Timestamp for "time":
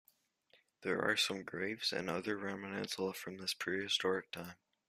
4.31-4.55